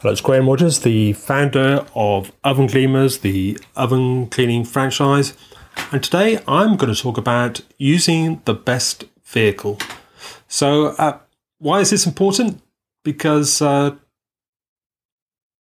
Hello, 0.00 0.12
it's 0.12 0.20
Graham 0.20 0.48
Rogers, 0.48 0.78
the 0.78 1.12
founder 1.14 1.84
of 1.92 2.30
Oven 2.44 2.68
Cleaners, 2.68 3.18
the 3.18 3.58
oven 3.74 4.28
cleaning 4.28 4.64
franchise. 4.64 5.36
And 5.90 6.04
today 6.04 6.38
I'm 6.46 6.76
going 6.76 6.94
to 6.94 7.02
talk 7.02 7.18
about 7.18 7.62
using 7.78 8.40
the 8.44 8.54
best 8.54 9.06
vehicle. 9.24 9.76
So, 10.46 10.90
uh, 10.98 11.18
why 11.58 11.80
is 11.80 11.90
this 11.90 12.06
important? 12.06 12.62
Because 13.02 13.60
uh, 13.60 13.96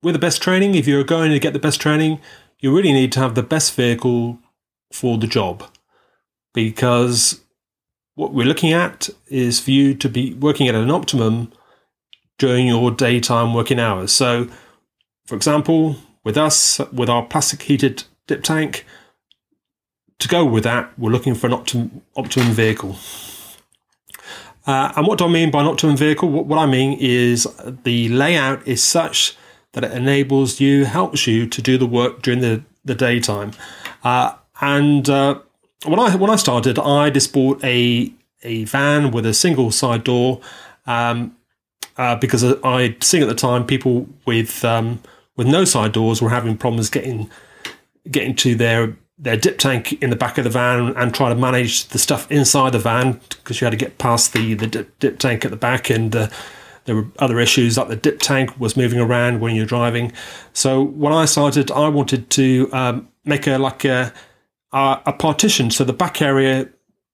with 0.03 0.13
the 0.13 0.19
best 0.19 0.39
training, 0.39 0.75
if 0.75 0.85
you're 0.85 1.03
going 1.03 1.31
to 1.31 1.39
get 1.39 1.53
the 1.53 1.59
best 1.59 1.81
training, 1.81 2.19
you 2.59 2.71
really 2.71 2.93
need 2.93 3.11
to 3.13 3.19
have 3.19 3.33
the 3.33 3.41
best 3.41 3.73
vehicle 3.73 4.37
for 4.93 5.17
the 5.17 5.25
job. 5.25 5.63
Because 6.53 7.41
what 8.13 8.35
we're 8.35 8.45
looking 8.45 8.71
at 8.71 9.09
is 9.25 9.59
for 9.59 9.71
you 9.71 9.95
to 9.95 10.07
be 10.07 10.35
working 10.35 10.67
at 10.67 10.75
an 10.75 10.91
optimum 10.91 11.51
during 12.37 12.67
your 12.67 12.91
daytime 12.91 13.53
working 13.53 13.79
hours. 13.79 14.11
So, 14.11 14.47
for 15.25 15.35
example, 15.35 15.97
with 16.23 16.37
us, 16.37 16.79
with 16.91 17.09
our 17.09 17.23
plastic 17.25 17.63
heated 17.63 18.03
dip 18.27 18.43
tank, 18.43 18.85
to 20.19 20.27
go 20.27 20.45
with 20.45 20.63
that, 20.63 20.97
we're 20.97 21.11
looking 21.11 21.35
for 21.35 21.47
an 21.47 21.53
optimum, 21.53 22.01
optimum 22.15 22.51
vehicle. 22.51 22.97
Uh, 24.65 24.91
and 24.95 25.07
what 25.07 25.17
do 25.17 25.25
I 25.25 25.29
mean 25.29 25.51
by 25.51 25.61
an 25.61 25.67
optimum 25.67 25.95
vehicle? 25.95 26.29
What, 26.29 26.45
what, 26.45 26.59
I 26.59 26.65
mean 26.65 26.97
is 26.99 27.47
the 27.83 28.09
layout 28.09 28.67
is 28.67 28.83
such 28.83 29.37
that 29.71 29.83
it 29.83 29.91
enables 29.91 30.59
you, 30.59 30.85
helps 30.85 31.27
you 31.27 31.47
to 31.47 31.61
do 31.61 31.77
the 31.77 31.85
work 31.85 32.21
during 32.21 32.41
the, 32.41 32.63
the 32.83 32.95
daytime. 32.95 33.51
Uh, 34.03 34.33
and 34.59 35.09
uh, 35.09 35.39
when 35.85 35.99
I 35.99 36.15
when 36.15 36.29
I 36.29 36.35
started, 36.35 36.79
I 36.79 37.09
just 37.09 37.31
bought 37.31 37.63
a 37.63 38.11
a 38.43 38.65
van 38.65 39.11
with 39.11 39.25
a 39.25 39.33
single 39.33 39.71
side 39.71 40.03
door. 40.03 40.41
Um, 40.85 41.36
uh, 41.97 42.15
because 42.15 42.43
I'd 42.43 43.03
seen 43.03 43.21
at 43.21 43.29
the 43.29 43.35
time 43.35 43.65
people 43.65 44.07
with 44.25 44.63
um, 44.63 45.01
with 45.35 45.47
no 45.47 45.65
side 45.65 45.91
doors 45.91 46.21
were 46.21 46.29
having 46.29 46.57
problems 46.57 46.89
getting 46.89 47.29
getting 48.09 48.35
to 48.35 48.55
their 48.55 48.95
their 49.19 49.37
dip 49.37 49.57
tank 49.57 49.93
in 49.93 50.09
the 50.09 50.15
back 50.15 50.37
of 50.37 50.43
the 50.43 50.49
van 50.49 50.95
and 50.95 51.13
trying 51.13 51.33
to 51.33 51.41
manage 51.41 51.85
the 51.85 51.97
stuff 51.97 52.31
inside 52.31 52.71
the 52.71 52.79
van 52.79 53.19
because 53.29 53.59
you 53.59 53.65
had 53.65 53.71
to 53.71 53.77
get 53.77 53.97
past 53.97 54.33
the 54.33 54.53
the 54.53 54.67
dip, 54.67 54.99
dip 54.99 55.19
tank 55.19 55.43
at 55.43 55.51
the 55.51 55.57
back 55.57 55.89
and 55.89 56.15
uh, 56.15 56.27
there 56.85 56.95
were 56.95 57.07
other 57.19 57.39
issues 57.39 57.77
like 57.77 57.89
the 57.89 57.95
dip 57.95 58.19
tank 58.19 58.59
was 58.59 58.77
moving 58.77 58.99
around 58.99 59.41
when 59.41 59.55
you're 59.55 59.65
driving. 59.65 60.11
So 60.53 60.81
when 60.81 61.13
I 61.13 61.25
started, 61.25 61.69
I 61.69 61.89
wanted 61.89 62.29
to 62.31 62.69
um, 62.71 63.09
make 63.25 63.45
a 63.45 63.57
like 63.57 63.83
a, 63.85 64.13
a, 64.71 65.01
a 65.07 65.13
partition 65.13 65.69
so 65.69 65.83
the 65.83 65.93
back 65.93 66.21
area 66.21 66.69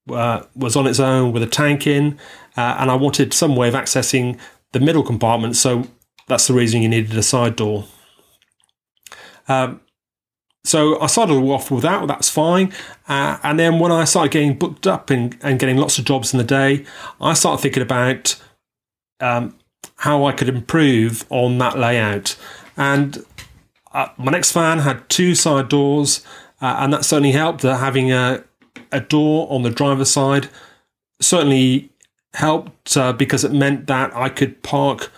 uh, 0.10 0.44
was 0.56 0.76
on 0.76 0.86
its 0.86 1.00
own 1.00 1.32
with 1.32 1.42
a 1.42 1.48
tank 1.48 1.88
in, 1.88 2.20
uh, 2.56 2.78
and 2.80 2.92
I 2.92 2.96
wanted 2.96 3.34
some 3.34 3.56
way 3.56 3.68
of 3.68 3.74
accessing 3.74 4.38
the 4.74 4.80
middle 4.80 5.04
compartment. 5.04 5.56
So 5.56 5.88
that's 6.28 6.48
the 6.48 6.54
reason 6.54 6.82
you 6.82 6.90
needed 6.90 7.18
a 7.18 7.24
side 7.24 7.56
door. 7.56 7.86
Um, 9.48 9.82
so 10.66 11.00
I 11.02 11.08
started 11.08 11.34
off 11.34 11.72
with 11.72 11.84
that. 11.84 12.08
That's 12.08 12.30
fine. 12.30 12.72
Uh, 13.08 13.38
and 13.44 13.60
then 13.60 13.80
when 13.80 13.92
I 13.92 14.06
started 14.06 14.32
getting 14.32 14.58
booked 14.58 14.88
up 14.88 15.10
and, 15.10 15.38
and, 15.42 15.60
getting 15.60 15.78
lots 15.78 15.98
of 15.98 16.06
jobs 16.06 16.34
in 16.34 16.38
the 16.38 16.44
day, 16.44 16.86
I 17.20 17.34
started 17.34 17.62
thinking 17.62 17.84
about 17.84 18.42
um, 19.20 19.58
how 19.98 20.26
I 20.26 20.32
could 20.32 20.48
improve 20.48 21.26
on 21.30 21.58
that 21.58 21.78
layout. 21.78 22.38
And 22.78 23.26
uh, 23.92 24.08
my 24.18 24.32
next 24.32 24.54
van 24.54 24.80
had 24.80 25.08
two 25.10 25.36
side 25.36 25.68
doors, 25.68 26.26
uh, 26.62 26.78
and 26.80 26.94
that 26.94 27.04
certainly 27.04 27.34
helped. 27.34 27.64
Having 27.64 28.14
a, 28.14 28.44
a 28.92 29.02
door 29.02 29.52
on 29.52 29.64
the 29.64 29.70
driver's 29.70 30.10
side 30.10 30.50
certainly 31.20 31.90
helped 32.34 32.98
uh, 32.98 33.14
because 33.14 33.44
it 33.44 33.52
meant 33.52 33.88
that 33.88 34.16
I 34.16 34.30
could 34.30 34.62
park 34.64 35.12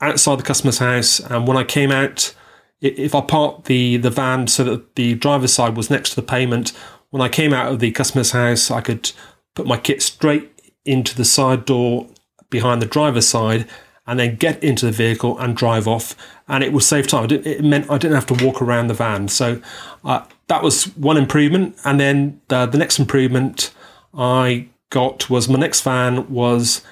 outside 0.00 0.38
the 0.38 0.44
customer's 0.44 0.78
house. 0.78 1.20
And 1.20 1.46
when 1.46 1.56
I 1.56 1.64
came 1.64 1.90
out, 1.90 2.34
if 2.80 3.14
I 3.14 3.20
parked 3.20 3.66
the, 3.66 3.96
the 3.96 4.10
van 4.10 4.48
so 4.48 4.64
that 4.64 4.96
the 4.96 5.14
driver's 5.14 5.52
side 5.52 5.76
was 5.76 5.90
next 5.90 6.10
to 6.10 6.16
the 6.16 6.22
payment, 6.22 6.72
when 7.10 7.22
I 7.22 7.28
came 7.28 7.52
out 7.52 7.70
of 7.70 7.78
the 7.78 7.92
customer's 7.92 8.32
house, 8.32 8.70
I 8.70 8.80
could 8.80 9.12
put 9.54 9.66
my 9.66 9.76
kit 9.76 10.02
straight 10.02 10.50
into 10.84 11.14
the 11.14 11.24
side 11.24 11.64
door 11.64 12.08
behind 12.50 12.82
the 12.82 12.86
driver's 12.86 13.28
side 13.28 13.68
and 14.06 14.18
then 14.18 14.34
get 14.34 14.62
into 14.64 14.86
the 14.86 14.92
vehicle 14.92 15.38
and 15.38 15.56
drive 15.56 15.86
off. 15.86 16.16
And 16.48 16.64
it 16.64 16.72
was 16.72 16.86
save 16.86 17.06
time. 17.06 17.30
It 17.30 17.62
meant 17.62 17.90
I 17.90 17.98
didn't 17.98 18.16
have 18.16 18.26
to 18.26 18.44
walk 18.44 18.60
around 18.60 18.88
the 18.88 18.94
van. 18.94 19.28
So 19.28 19.62
uh, 20.04 20.24
that 20.48 20.62
was 20.62 20.84
one 20.96 21.16
improvement. 21.16 21.76
And 21.84 22.00
then 22.00 22.40
the, 22.48 22.66
the 22.66 22.78
next 22.78 22.98
improvement, 22.98 23.72
I 24.12 24.68
got 24.92 25.28
was 25.28 25.48
my 25.48 25.58
next 25.58 25.80
van 25.80 26.30
was 26.30 26.82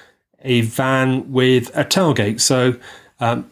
a 0.41 0.61
van 0.61 1.31
with 1.31 1.69
a 1.77 1.85
tailgate. 1.85 2.41
So, 2.41 2.75
um, 3.21 3.49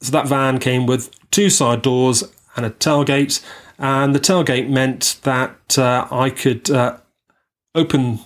so 0.00 0.10
that 0.10 0.26
van 0.26 0.58
came 0.58 0.86
with 0.86 1.10
two 1.30 1.50
side 1.50 1.82
doors 1.82 2.24
and 2.56 2.66
a 2.66 2.70
tailgate, 2.70 3.44
and 3.78 4.14
the 4.14 4.20
tailgate 4.20 4.68
meant 4.68 5.20
that 5.22 5.78
uh, 5.78 6.08
I 6.10 6.30
could 6.30 6.70
uh, 6.70 6.96
open 7.74 8.20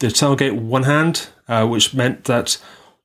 the 0.00 0.08
tailgate 0.08 0.54
with 0.54 0.64
one 0.64 0.84
hand, 0.84 1.28
uh, 1.46 1.66
which 1.66 1.94
meant 1.94 2.24
that 2.24 2.58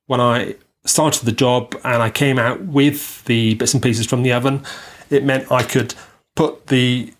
when 0.06 0.20
I 0.20 0.56
started 0.86 1.26
the 1.26 1.32
job 1.32 1.76
and 1.84 2.02
I 2.02 2.08
came 2.10 2.38
out 2.38 2.62
with 2.62 3.22
the 3.26 3.54
bits 3.54 3.74
and 3.74 3.82
pieces 3.82 4.06
from 4.06 4.22
the 4.22 4.32
oven, 4.32 4.64
it 5.10 5.22
meant 5.22 5.52
I 5.52 5.62
could 5.62 5.94
put 6.34 6.68
the 6.68 7.12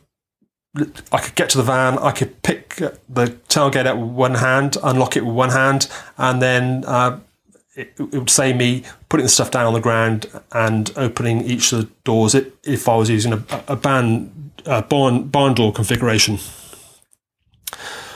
I 0.77 1.19
could 1.19 1.35
get 1.35 1.51
to 1.51 1.59
the 1.59 1.65
van, 1.65 1.99
I 1.99 2.13
could 2.13 2.43
pick 2.43 2.77
the 2.77 3.27
tailgate 3.49 3.87
out 3.87 3.99
with 3.99 4.11
one 4.11 4.35
hand, 4.35 4.77
unlock 4.83 5.17
it 5.17 5.27
with 5.27 5.35
one 5.35 5.51
hand, 5.51 5.91
and 6.17 6.41
then 6.41 6.85
uh, 6.87 7.19
it, 7.75 7.93
it, 7.99 8.15
would 8.15 8.31
save 8.31 8.57
me 8.57 8.85
putting 9.09 9.25
the 9.25 9.31
stuff 9.31 9.51
down 9.51 9.67
on 9.67 9.75
the 9.75 9.81
ground 9.81 10.31
and 10.53 10.93
opening 10.97 11.43
each 11.43 11.73
of 11.73 11.81
the 11.81 11.93
doors 12.05 12.35
if 12.35 12.89
I 12.89 12.97
was 12.97 13.11
using 13.11 13.33
a, 13.33 13.43
a 13.67 13.75
ban, 13.75 14.53
a 14.65 14.83
barn, 14.83 15.25
barn 15.25 15.55
door 15.55 15.73
configuration. 15.73 16.39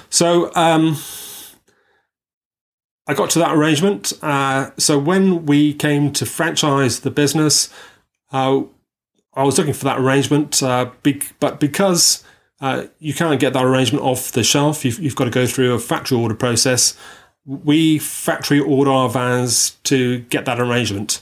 So 0.08 0.54
um, 0.54 0.96
I 3.08 3.14
got 3.14 3.30
to 3.30 3.40
that 3.40 3.56
arrangement. 3.56 4.12
Uh, 4.22 4.70
so 4.78 4.96
when 4.96 5.44
we 5.44 5.74
came 5.74 6.12
to 6.12 6.24
franchise 6.24 7.00
the 7.00 7.10
business, 7.10 7.68
uh, 8.32 8.62
I 9.34 9.42
was 9.42 9.58
looking 9.58 9.74
for 9.74 9.84
that 9.86 9.98
arrangement, 9.98 10.62
uh, 10.62 10.90
but 11.40 11.58
because 11.58 12.22
uh, 12.64 12.86
you 12.98 13.12
can't 13.12 13.38
get 13.38 13.52
that 13.52 13.62
arrangement 13.62 14.02
off 14.02 14.32
the 14.32 14.42
shelf. 14.42 14.86
You've, 14.86 14.98
you've 14.98 15.14
got 15.14 15.24
to 15.24 15.30
go 15.30 15.46
through 15.46 15.74
a 15.74 15.78
factory 15.78 16.16
order 16.16 16.34
process. 16.34 16.96
We 17.44 17.98
factory 17.98 18.58
order 18.58 18.90
our 18.90 19.10
vans 19.10 19.72
to 19.84 20.20
get 20.20 20.46
that 20.46 20.58
arrangement. 20.58 21.20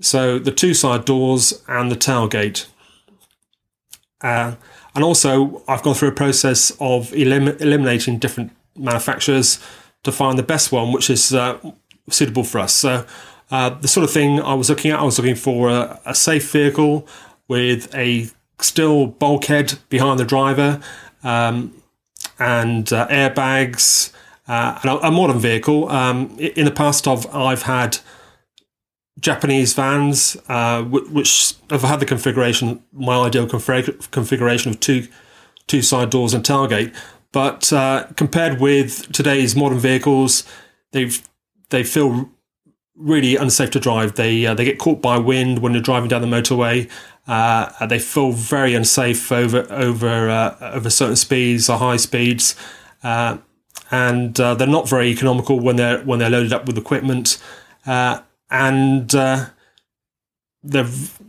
So 0.00 0.38
the 0.38 0.50
two 0.50 0.72
side 0.72 1.04
doors 1.04 1.62
and 1.68 1.92
the 1.92 1.96
tailgate. 1.96 2.64
Uh, 4.22 4.54
and 4.94 5.04
also, 5.04 5.62
I've 5.68 5.82
gone 5.82 5.94
through 5.94 6.08
a 6.08 6.12
process 6.12 6.72
of 6.80 7.12
elim- 7.12 7.58
eliminating 7.58 8.18
different 8.18 8.50
manufacturers 8.74 9.62
to 10.04 10.10
find 10.10 10.38
the 10.38 10.42
best 10.42 10.72
one, 10.72 10.92
which 10.92 11.10
is 11.10 11.34
uh, 11.34 11.58
suitable 12.08 12.42
for 12.42 12.58
us. 12.58 12.72
So, 12.72 13.04
uh, 13.50 13.68
the 13.68 13.88
sort 13.88 14.04
of 14.04 14.10
thing 14.10 14.40
I 14.40 14.54
was 14.54 14.70
looking 14.70 14.92
at, 14.92 14.98
I 14.98 15.02
was 15.02 15.18
looking 15.18 15.34
for 15.34 15.68
a, 15.68 16.00
a 16.06 16.14
safe 16.14 16.50
vehicle 16.50 17.06
with 17.48 17.94
a 17.94 18.30
still 18.62 19.06
bulkhead 19.06 19.78
behind 19.88 20.18
the 20.18 20.24
driver 20.24 20.80
um, 21.22 21.74
and 22.38 22.92
uh, 22.92 23.06
airbags 23.08 24.12
uh, 24.48 24.78
and 24.82 24.90
a, 24.90 25.06
a, 25.06 25.10
modern 25.10 25.38
vehicle. 25.38 25.88
Um, 25.88 26.36
in 26.38 26.64
the 26.64 26.70
past, 26.70 27.06
I've, 27.06 27.32
I've 27.34 27.62
had 27.62 27.98
Japanese 29.20 29.74
vans 29.74 30.36
uh, 30.48 30.82
which 30.82 31.54
have 31.70 31.82
had 31.82 32.00
the 32.00 32.06
configuration, 32.06 32.82
my 32.92 33.26
ideal 33.26 33.46
config- 33.46 34.10
configuration 34.10 34.70
of 34.70 34.80
two 34.80 35.08
two 35.66 35.82
side 35.82 36.10
doors 36.10 36.34
and 36.34 36.44
tailgate. 36.44 36.92
But 37.32 37.72
uh, 37.72 38.08
compared 38.16 38.60
with 38.60 39.12
today's 39.12 39.54
modern 39.54 39.78
vehicles, 39.78 40.44
they've 40.92 41.22
they 41.68 41.84
feel 41.84 42.30
really 42.96 43.36
unsafe 43.36 43.70
to 43.70 43.80
drive. 43.80 44.14
They 44.14 44.46
uh, 44.46 44.54
they 44.54 44.64
get 44.64 44.78
caught 44.78 45.00
by 45.00 45.18
wind 45.18 45.60
when 45.60 45.72
you're 45.72 45.82
driving 45.82 46.08
down 46.08 46.22
the 46.22 46.28
motorway. 46.28 46.90
Uh, 47.26 47.86
they 47.86 47.98
feel 47.98 48.32
very 48.32 48.74
unsafe 48.74 49.30
over 49.30 49.66
over 49.70 50.28
uh, 50.28 50.72
over 50.74 50.90
certain 50.90 51.16
speeds 51.16 51.68
or 51.68 51.78
high 51.78 51.96
speeds, 51.96 52.56
uh, 53.02 53.38
and 53.90 54.38
uh, 54.40 54.54
they're 54.54 54.66
not 54.66 54.88
very 54.88 55.08
economical 55.08 55.60
when 55.60 55.76
they're 55.76 56.00
when 56.00 56.18
they're 56.18 56.30
loaded 56.30 56.52
up 56.52 56.66
with 56.66 56.76
equipment, 56.76 57.42
uh, 57.86 58.20
and 58.50 59.10
they 60.62 60.84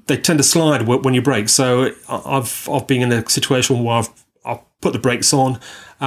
they 0.07 0.17
tend 0.17 0.39
to 0.39 0.43
slide 0.43 0.87
when 0.87 1.13
you 1.13 1.21
brake. 1.21 1.49
So 1.49 1.91
I've 2.09 2.67
I've 2.69 2.87
been 2.87 3.01
in 3.01 3.11
a 3.11 3.29
situation 3.29 3.83
where 3.83 3.97
I've 3.97 4.09
I've 4.43 4.59
put 4.81 4.93
the 4.93 4.99
brakes 4.99 5.33
on, 5.33 5.59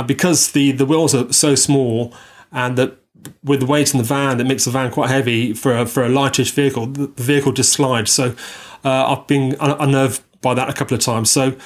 because 0.07 0.53
the 0.53 0.73
the 0.73 0.87
wheels 0.87 1.15
are 1.15 1.33
so 1.33 1.55
small, 1.55 2.13
and 2.51 2.77
that 2.79 2.99
with 3.43 3.61
the 3.61 3.67
weight 3.67 3.93
in 3.93 3.99
the 3.99 4.05
van 4.05 4.39
that 4.39 4.45
makes 4.45 4.65
the 4.65 4.71
van 4.71 4.91
quite 4.91 5.11
heavy 5.11 5.53
for 5.53 5.77
a, 5.77 5.87
for 5.87 6.05
a 6.05 6.09
lightish 6.09 6.53
vehicle, 6.53 6.87
the 6.87 7.23
vehicle 7.23 7.53
just 7.53 7.73
slides. 7.73 8.11
So 8.13 8.35
uh, 8.85 9.17
I've 9.17 9.27
been 9.27 9.57
unnerved 9.61 10.23
by 10.41 10.55
that 10.55 10.69
a 10.69 10.73
couple 10.73 10.95
of 10.95 11.01
times. 11.01 11.31
So 11.31 11.57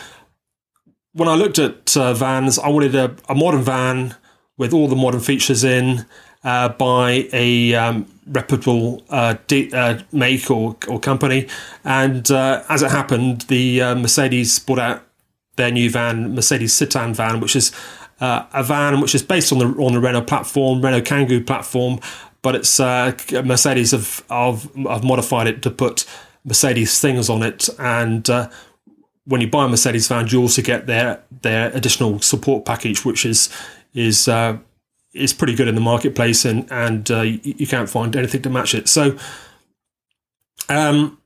when 1.13 1.29
I 1.29 1.35
looked 1.35 1.59
at 1.59 1.97
uh, 1.97 2.15
vans, 2.15 2.59
I 2.59 2.69
wanted 2.69 2.95
a, 2.95 3.17
a, 3.29 3.35
modern 3.35 3.63
van 3.63 4.15
with 4.57 4.73
all 4.73 4.89
the 4.89 4.97
modern 4.97 5.21
features 5.21 5.65
in, 5.65 6.07
uh, 6.45 6.69
by 6.69 7.29
a 7.33 7.75
um, 7.75 8.07
reputable 8.27 9.03
uh, 9.11 9.37
de- 9.47 9.73
uh, 9.73 10.01
make 10.13 10.51
or, 10.51 10.77
or 10.87 11.01
company. 11.01 11.49
And 11.85 12.31
uh, 12.31 12.63
as 12.69 12.83
it 12.83 12.91
happened, 12.91 13.43
the 13.43 13.81
Mercedes 13.95 14.59
brought 14.59 14.79
out 14.79 15.03
their 15.57 15.71
new 15.71 15.91
van, 15.91 16.35
Mercedes 16.35 16.73
Citan 16.73 17.15
van, 17.15 17.41
which 17.41 17.57
is 17.57 17.73
uh, 18.21 18.47
a 18.53 18.63
van 18.63 19.01
which 19.01 19.15
is 19.15 19.23
based 19.23 19.53
on 19.53 19.59
the 19.59 19.67
on 19.83 19.93
the 19.93 20.01
Renault 20.01 20.23
platform, 20.23 20.83
Renault 20.83 21.03
Kangoo 21.03 21.47
platform, 21.47 22.01
but 22.43 22.55
it's 22.55 22.79
Mercedes 22.79 23.93
have, 23.93 24.23
have, 24.31 24.71
have 24.87 25.05
modified 25.05 25.47
it 25.47 25.63
to 25.63 25.71
put 25.71 26.05
Mercedes 26.45 27.01
things 27.01 27.29
on 27.29 27.43
it 27.43 27.69
and 27.79 28.29
when 29.29 29.43
you 29.43 29.47
buy 29.47 29.67
a 29.67 29.69
Mercedes 29.69 30.09
van, 30.09 30.27
you 30.29 30.41
also 30.41 30.63
get 30.63 30.87
their 30.87 31.23
their 31.43 31.71
additional 31.77 32.19
support 32.21 32.65
package, 32.65 33.05
which 33.05 33.27
is 33.27 33.51
is 33.95 34.27
uh, 34.27 34.57
is 35.13 35.35
pretty 35.35 35.55
good 35.55 35.69
in 35.69 35.75
the 35.75 35.81
marketplace, 35.83 36.45
and 36.45 36.67
and 36.73 37.11
uh, 37.11 37.21
you, 37.21 37.41
you, 37.45 37.67
can't 37.67 37.91
find 37.91 38.17
anything 38.17 38.41
to 38.43 38.51
match 38.51 38.75
it. 38.75 38.89
So, 38.89 39.19
um, 40.71 41.19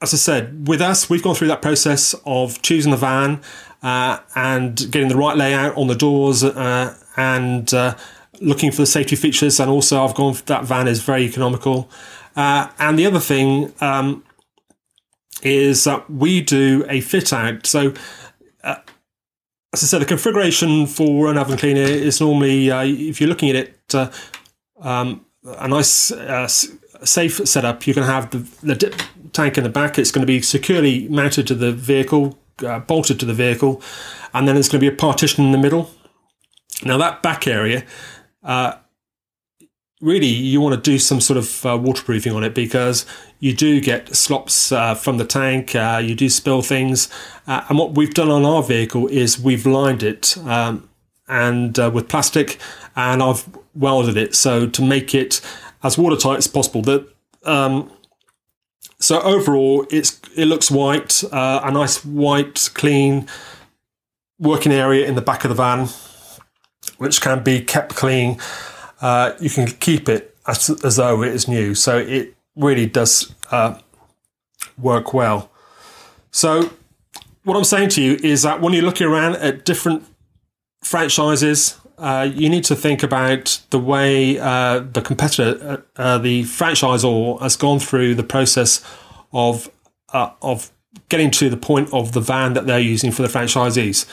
as 0.00 0.14
I 0.14 0.16
said, 0.16 0.66
with 0.66 0.80
us, 0.80 1.10
we've 1.10 1.22
gone 1.22 1.34
through 1.34 1.48
that 1.48 1.60
process 1.60 2.14
of 2.24 2.62
choosing 2.62 2.90
the 2.90 2.96
van 2.96 3.42
uh, 3.82 4.18
and 4.34 4.90
getting 4.90 5.08
the 5.08 5.16
right 5.16 5.36
layout 5.36 5.76
on 5.76 5.86
the 5.86 5.94
doors 5.94 6.42
uh, 6.44 6.96
and 7.16 7.72
uh, 7.74 7.96
looking 8.40 8.70
for 8.70 8.82
the 8.82 8.86
safety 8.86 9.16
features. 9.16 9.60
And 9.60 9.70
also, 9.70 10.04
I've 10.04 10.14
gone 10.14 10.36
that 10.46 10.64
van 10.64 10.88
is 10.88 11.02
very 11.02 11.22
economical. 11.22 11.90
Uh, 12.36 12.68
and 12.78 12.98
the 12.98 13.06
other 13.06 13.20
thing. 13.20 13.72
Um, 13.80 14.24
is 15.42 15.84
that 15.84 16.10
we 16.10 16.40
do 16.40 16.84
a 16.88 17.00
fit 17.00 17.32
out. 17.32 17.64
So, 17.64 17.94
uh, 18.64 18.76
as 19.72 19.84
I 19.84 19.86
said, 19.86 20.00
the 20.00 20.06
configuration 20.06 20.86
for 20.86 21.30
an 21.30 21.38
oven 21.38 21.56
cleaner 21.56 21.80
is 21.80 22.20
normally, 22.20 22.70
if 22.70 23.20
you're 23.20 23.28
looking 23.28 23.50
at 23.50 23.54
it, 23.54 23.94
um, 24.80 25.24
a 25.44 25.68
nice 25.68 26.12
safe 27.04 27.46
setup. 27.48 27.86
You 27.86 27.94
can 27.94 28.02
have 28.02 28.30
the, 28.30 28.38
the 28.66 28.74
dip 28.74 29.00
tank 29.32 29.56
in 29.56 29.64
the 29.64 29.70
back. 29.70 29.98
It's 29.98 30.10
going 30.10 30.22
to 30.22 30.26
be 30.26 30.42
securely 30.42 31.08
mounted 31.08 31.46
to 31.48 31.54
the 31.54 31.72
vehicle, 31.72 32.38
uh, 32.64 32.80
bolted 32.80 33.20
to 33.20 33.26
the 33.26 33.34
vehicle, 33.34 33.82
and 34.34 34.46
then 34.46 34.54
there's 34.54 34.68
going 34.68 34.80
to 34.80 34.90
be 34.90 34.94
a 34.94 34.96
partition 34.96 35.44
in 35.44 35.52
the 35.52 35.58
middle. 35.58 35.90
Now 36.84 36.96
that 36.98 37.22
back 37.22 37.46
area 37.46 37.84
uh, 38.42 38.74
really 40.00 40.26
you 40.26 40.60
want 40.60 40.74
to 40.74 40.90
do 40.90 40.98
some 40.98 41.20
sort 41.20 41.36
of 41.36 41.66
uh, 41.66 41.76
waterproofing 41.76 42.32
on 42.32 42.44
it 42.44 42.54
because 42.54 43.04
you 43.40 43.52
do 43.52 43.80
get 43.80 44.14
slops 44.14 44.70
uh, 44.70 44.94
from 44.94 45.18
the 45.18 45.24
tank, 45.24 45.74
uh, 45.74 46.00
you 46.02 46.14
do 46.14 46.28
spill 46.28 46.62
things. 46.62 47.08
Uh, 47.46 47.64
and 47.68 47.78
what 47.78 47.94
we've 47.94 48.14
done 48.14 48.30
on 48.30 48.44
our 48.44 48.62
vehicle 48.62 49.08
is 49.08 49.40
we've 49.40 49.66
lined 49.66 50.02
it 50.02 50.36
um, 50.38 50.88
and 51.26 51.76
with 51.92 52.08
plastic 52.08 52.58
and 52.96 53.22
I've 53.22 53.48
welded 53.74 54.16
it 54.16 54.34
so 54.34 54.66
to 54.66 54.82
make 54.82 55.14
it 55.14 55.40
as 55.82 55.98
watertight 55.98 56.38
as 56.38 56.46
possible. 56.46 56.82
That 56.82 57.08
um, 57.44 57.90
so 59.00 59.20
overall, 59.20 59.86
it's 59.90 60.20
it 60.36 60.46
looks 60.46 60.70
white, 60.70 61.22
uh, 61.32 61.60
a 61.64 61.70
nice 61.70 62.04
white, 62.04 62.70
clean 62.74 63.28
working 64.38 64.72
area 64.72 65.06
in 65.06 65.14
the 65.14 65.22
back 65.22 65.44
of 65.44 65.48
the 65.48 65.54
van, 65.54 65.88
which 66.98 67.20
can 67.20 67.42
be 67.42 67.60
kept 67.60 67.94
clean 67.94 68.38
uh, 69.00 69.32
you 69.40 69.50
can 69.50 69.66
keep 69.66 70.08
it 70.08 70.36
as, 70.46 70.70
as, 70.84 70.96
though 70.96 71.22
it 71.22 71.32
is 71.32 71.48
new. 71.48 71.74
So 71.74 71.98
it 71.98 72.34
really 72.56 72.86
does 72.86 73.34
uh, 73.50 73.78
work 74.76 75.14
well. 75.14 75.50
So 76.30 76.70
what 77.44 77.56
I'm 77.56 77.64
saying 77.64 77.90
to 77.90 78.02
you 78.02 78.18
is 78.22 78.42
that 78.42 78.60
when 78.60 78.72
you're 78.72 78.82
looking 78.82 79.06
around 79.06 79.36
at 79.36 79.64
different 79.64 80.04
franchises, 80.82 81.78
uh, 81.98 82.28
you 82.32 82.48
need 82.48 82.64
to 82.64 82.76
think 82.76 83.02
about 83.02 83.60
the 83.70 83.78
way 83.78 84.38
uh, 84.38 84.80
the 84.80 85.02
competitor, 85.02 85.84
uh, 85.96 86.00
uh, 86.00 86.18
the 86.18 86.44
franchisor, 86.44 87.40
has 87.40 87.56
gone 87.56 87.78
through 87.78 88.14
the 88.14 88.22
process 88.22 88.84
of 89.32 89.70
of 90.12 90.70
getting 91.10 91.30
to 91.30 91.50
the 91.50 91.56
point 91.56 91.92
of 91.92 92.12
the 92.12 92.20
van 92.20 92.54
that 92.54 92.66
they're 92.66 92.78
using 92.78 93.12
for 93.12 93.20
the 93.20 93.28
franchisees. 93.28 94.06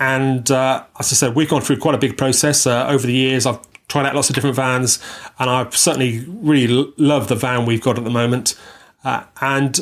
And 0.00 0.50
uh, 0.50 0.84
as 0.98 1.12
I 1.12 1.14
said, 1.14 1.36
we've 1.36 1.48
gone 1.48 1.60
through 1.60 1.76
quite 1.76 1.94
a 1.94 1.98
big 1.98 2.16
process 2.16 2.66
uh, 2.66 2.86
over 2.88 3.06
the 3.06 3.12
years. 3.12 3.44
I've 3.44 3.60
tried 3.86 4.06
out 4.06 4.14
lots 4.14 4.30
of 4.30 4.34
different 4.34 4.56
vans, 4.56 4.98
and 5.38 5.50
I 5.50 5.68
certainly 5.70 6.24
really 6.26 6.92
love 6.96 7.28
the 7.28 7.34
van 7.36 7.66
we've 7.66 7.82
got 7.82 7.98
at 7.98 8.04
the 8.04 8.10
moment. 8.10 8.58
Uh, 9.04 9.24
and 9.42 9.78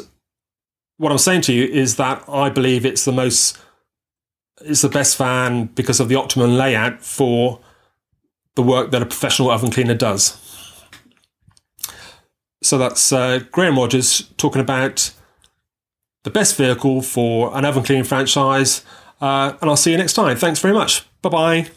what 0.97 1.13
I'm 1.13 1.19
saying 1.19 1.43
to 1.43 1.53
you 1.53 1.65
is 1.65 1.97
that 1.97 2.25
I 2.29 2.51
believe 2.51 2.85
it's 2.85 3.05
the 3.05 3.13
most, 3.13 3.57
it's 4.61 4.83
the 4.83 4.89
best 4.89 5.17
van 5.17 5.67
because 5.67 6.01
of 6.01 6.09
the 6.09 6.17
optimum 6.17 6.55
layout 6.57 7.03
for 7.03 7.61
the 8.55 8.63
work 8.63 8.91
that 8.91 9.03
a 9.03 9.07
professional 9.07 9.51
oven 9.51 9.71
cleaner 9.71 9.95
does. 9.95 10.37
So 12.63 12.77
that's 12.77 13.13
uh, 13.13 13.41
Graham 13.53 13.77
Rogers 13.79 14.31
talking 14.37 14.61
about 14.61 15.13
the 16.25 16.31
best 16.31 16.57
vehicle 16.57 17.03
for 17.03 17.57
an 17.57 17.65
oven 17.65 17.85
cleaning 17.85 18.05
franchise 18.05 18.85
uh, 19.21 19.57
and 19.61 19.71
I'll 19.71 19.77
see 19.77 19.93
you 19.93 19.99
next 19.99 20.15
time. 20.15 20.37
Thanks 20.37 20.61
very 20.61 20.75
much. 20.75 21.07
Bye 21.23 21.31
bye. 21.31 21.71